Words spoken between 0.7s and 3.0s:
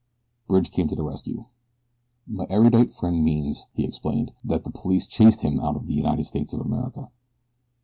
came to the rescue. "My erudite